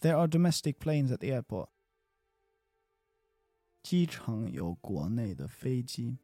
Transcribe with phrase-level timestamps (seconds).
[0.00, 1.67] There are domestic planes at the airport.
[3.83, 6.17] 机场有国内的飞机。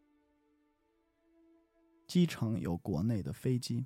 [2.07, 3.85] 机场有国内的飞机。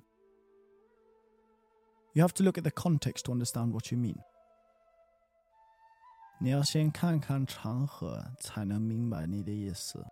[2.12, 4.18] You have to look at the context to understand what you mean.
[6.38, 10.04] 你要先看看场合，才能明白你的意思。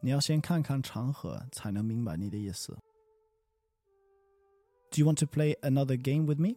[0.00, 2.72] 你要先看看场合，才能明白你的意思。
[4.90, 6.56] Do you want to play another game with me?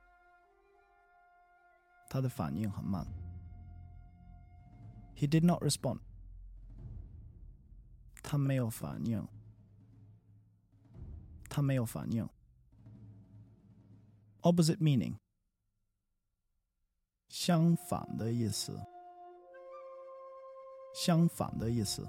[2.10, 3.06] 他的反应很慢。
[5.16, 6.00] he did not respond.
[8.22, 9.26] 他没有反应。
[11.48, 12.28] 他没有反应。
[14.42, 15.16] Opposite meaning.
[17.28, 18.78] 相反的意思。
[20.94, 22.06] 相反的意思。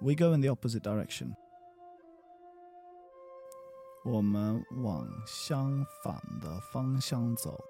[0.00, 1.34] We go in the opposite direction.
[4.04, 7.69] 我们往相反的方向走。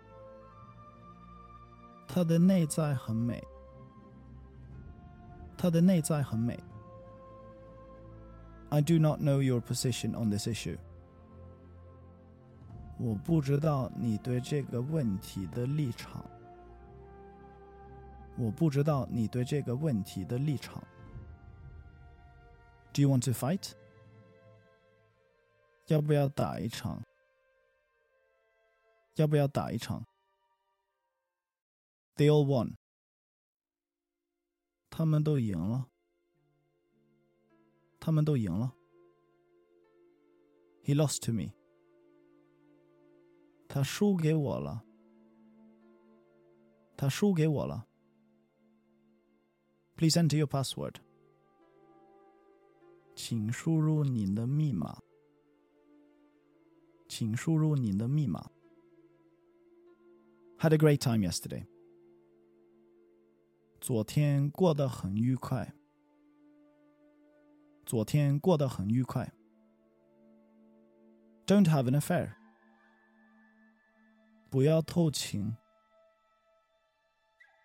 [2.10, 3.42] 他的内在很美。
[5.56, 6.58] 他的内在很美。
[8.68, 10.78] I do not know your position on this issue。
[12.98, 16.24] 我不知道你对这个问题的立场。
[18.36, 20.82] 我不知道你对这个问题的立场。
[22.92, 23.72] Do you want to fight？
[25.86, 27.00] 要不要打一场？
[29.14, 30.04] 要不要打一场
[32.16, 32.76] ？They all won.
[34.90, 35.88] 他们都赢了。
[38.00, 38.74] 他们都赢了。
[40.84, 41.52] He lost to me.
[43.68, 44.84] 他输给我了。
[46.96, 47.86] 他输给我了。
[49.96, 50.94] Please enter your password.
[53.14, 55.02] 请输入您的密码。
[57.08, 58.50] 请输入您的密码。
[60.58, 61.66] Had a great time yesterday.
[63.80, 65.72] 昨天过得很愉快。
[67.84, 69.32] 昨天过得很愉快。
[71.46, 72.34] Don't have an affair。
[74.50, 75.56] 不要偷情。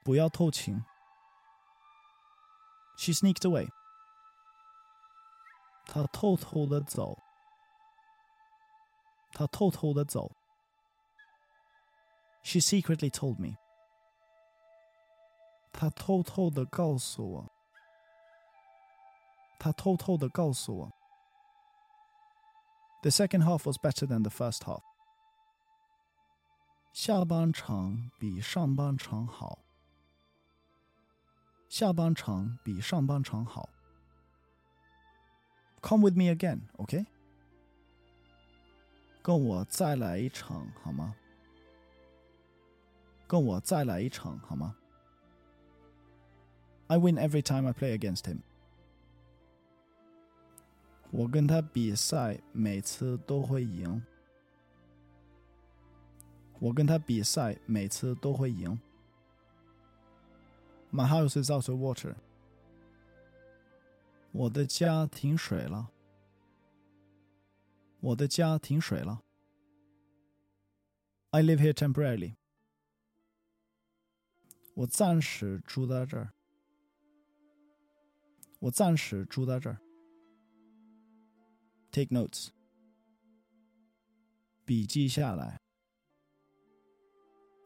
[0.04, 0.84] 不要偷情。
[2.98, 3.68] She sneaked away。
[5.86, 7.18] 她偷偷的走。
[9.34, 10.32] 她偷偷的走。
[12.44, 13.58] She secretly told me。
[15.76, 17.52] 他偷偷的告诉我，
[19.60, 20.92] 他偷偷的告诉我，
[23.02, 24.82] The second half was better than the first half。
[26.94, 29.60] 下半场比上半场好。
[31.70, 33.70] 下半场比上半场好。
[35.82, 37.06] Come with me again, OK?
[39.24, 41.16] 跟我再来一场好吗？
[43.26, 44.76] 跟我再来一场好吗
[46.88, 48.40] ？I win every time I play against him。
[51.12, 54.02] 我跟他比赛，每次都会赢。
[56.60, 58.80] 我跟他比赛，每次都会赢。
[60.92, 62.16] My house is out of water。
[64.32, 65.92] 我的家停水了。
[68.00, 69.22] 我的家停水了。
[71.32, 72.36] I live here temporarily。
[74.74, 76.34] 我暂时住在这儿。
[78.60, 79.82] 我暂时住在这儿。
[81.92, 82.50] Take notes。
[84.66, 85.60] 笔记下来。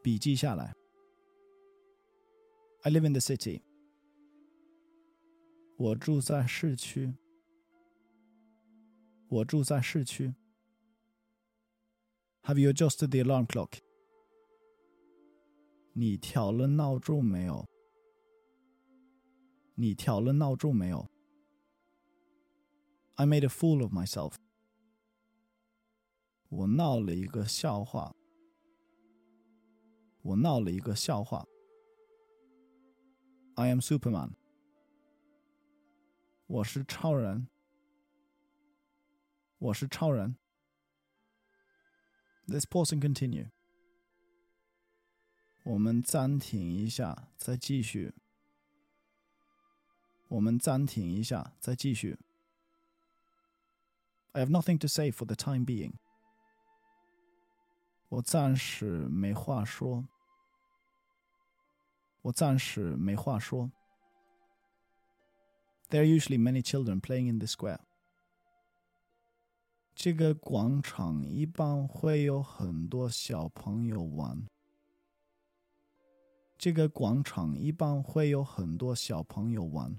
[0.02, 0.74] 笔记下来。
[2.82, 3.62] I live in the city。
[5.76, 7.14] 我住在市区。
[9.28, 10.34] 我住在市区。
[12.42, 13.80] Have you adjusted the alarm clock？
[15.92, 17.68] 你调了闹钟没有？
[19.75, 21.09] 你调了闹钟没有
[23.15, 24.35] ？I made a fool of myself。
[26.49, 28.15] 我闹了一个笑话。
[30.21, 31.47] 我闹了一个笑话。
[33.55, 34.33] I am Superman。
[36.47, 37.47] 我是超人。
[39.57, 40.35] 我是超人。
[42.47, 43.49] Let's pause and continue。
[45.63, 48.13] 我们暂停一下，再继续。
[50.30, 52.18] 我们暂停一下，再继续。
[54.32, 55.92] I have nothing to say for the time being。
[58.08, 60.08] 我暂时没话说。
[62.22, 63.70] 我暂时没话说。
[65.88, 67.78] There are usually many children playing in the square。
[69.94, 74.46] 这个广场一般会有很多小朋友玩。
[76.58, 79.98] 这个广场一般会有很多小朋友玩。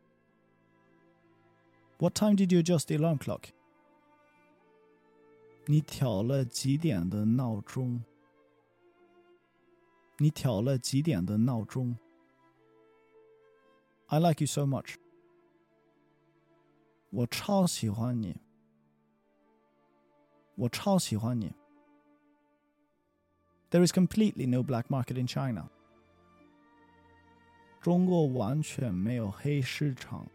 [2.00, 3.50] What time did you adjust the alarm clock？
[5.66, 8.02] 你调了几点的闹钟？
[10.18, 11.96] 你调了几点的闹钟？
[14.06, 14.96] I like you so much。
[17.10, 18.36] 我超喜欢你，
[20.54, 21.52] 我超喜欢你。
[23.70, 25.68] There is completely no black market in China。
[27.80, 30.26] 中国完全没有黑市场。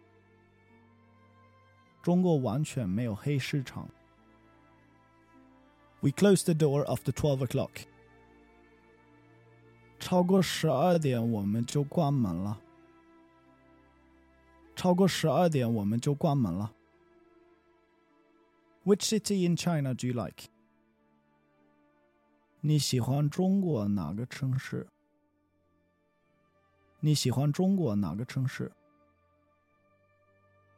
[2.05, 3.89] 中国完全没有黑市场。
[6.01, 7.85] We close the door after twelve o'clock。
[9.99, 12.59] 超过十二点我们就关门了。
[14.75, 16.73] 超过十二点我们就关门了。
[18.83, 20.45] Which city in China do you like？
[22.61, 24.87] 你喜欢中国哪个城市？
[26.99, 28.71] 你喜欢中国哪个城市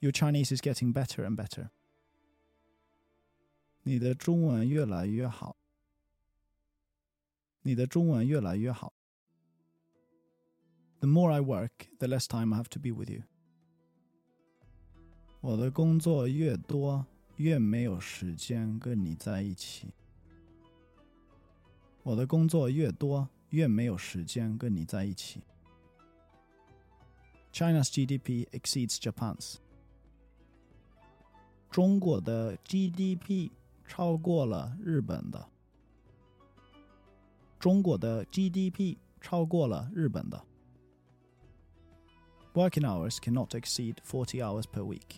[0.00, 1.68] Your Chinese is getting better and better。
[3.82, 5.56] 你的中文越来越好。
[7.62, 8.94] 你的中文越来越好。
[11.00, 13.22] The more I work, the less time I have to be with you.
[15.40, 19.94] 我的工作越多，越没有时间跟你在一起。
[22.02, 25.42] 我的工作越多，越没有时间跟你在一起。
[27.52, 29.56] China's GDP exceeds Japan's。
[31.75, 33.51] 中国的 GDP
[33.85, 35.45] 超过了日本的。
[37.59, 40.41] 中国的 GDP 超过了日本的。
[42.53, 45.17] Working hours cannot exceed forty hours per week.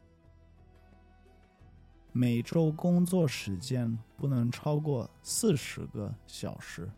[2.11, 6.89] 每周工作时间不能超过四十个小时。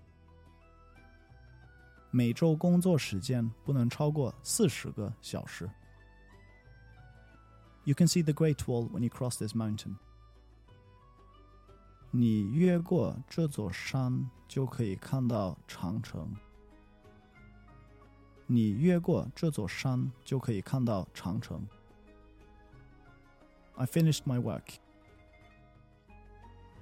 [2.12, 5.70] 每周工作时间不能超过四十个小时。
[7.85, 9.97] You can see the Great Wall when you cross this mountain.
[12.11, 16.35] 你越过这座山，就可以看到长城。
[18.47, 21.67] 你越过这座山，就可以看到长城。
[23.77, 24.77] I finished my work.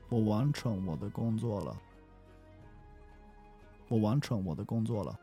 [0.09, 1.81] 我完成我的工作了。
[3.89, 5.19] 我完成我的工作了。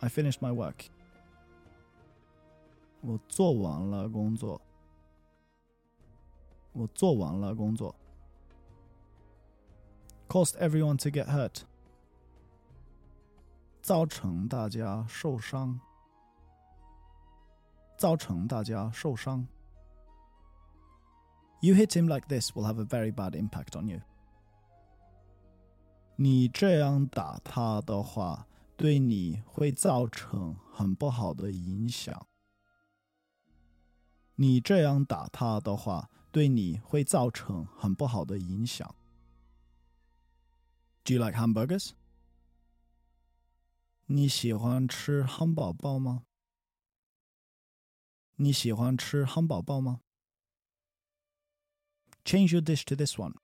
[0.00, 0.86] I finished my work.
[3.04, 4.60] 我做完了工作。
[6.72, 7.94] 我做完了工作。
[10.28, 11.62] Caused everyone to get hurt.
[13.82, 15.80] 造成大家受伤。
[17.96, 19.46] 造成大家受伤。
[21.60, 24.00] You hit him like this will have a very bad impact on you.
[26.16, 28.46] 你这样打他的话，
[28.76, 32.26] 对你会造成很不好的影响。
[34.35, 38.95] 你这样打他的话，对你会造成很不好的影响。
[41.03, 41.91] Do you like hamburgers？
[44.07, 46.23] 你喜欢吃汉堡包吗？
[48.35, 50.01] 你喜欢吃汉堡包吗
[52.25, 53.35] ？Change your dish to this one.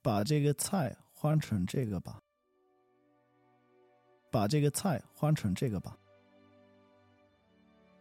[0.00, 2.20] 把这个菜换成这个吧。
[4.30, 5.98] 把这个菜换成这个吧。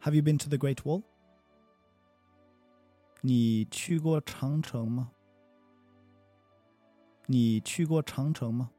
[0.04, 1.02] Have you been to the Great Wall？
[3.20, 5.10] 你去过长城吗？
[7.26, 8.70] 你去过长城吗？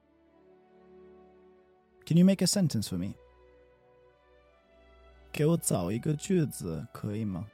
[2.05, 3.13] Can you make a sentence for me？
[5.31, 7.47] 给我找一个句子可以吗？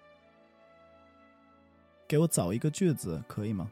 [2.08, 3.70] 给我找一个句子可以吗？